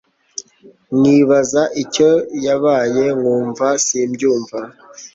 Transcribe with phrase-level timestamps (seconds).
[0.97, 2.09] nkibaza icyo
[2.45, 4.59] yabaye nkumva simbyumva